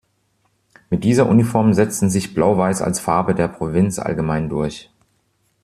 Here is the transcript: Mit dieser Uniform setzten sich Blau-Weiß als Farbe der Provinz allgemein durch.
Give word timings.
Mit 0.89 1.03
dieser 1.03 1.29
Uniform 1.29 1.75
setzten 1.75 2.09
sich 2.09 2.33
Blau-Weiß 2.33 2.81
als 2.81 2.99
Farbe 2.99 3.35
der 3.35 3.47
Provinz 3.47 3.99
allgemein 3.99 4.49
durch. 4.49 4.89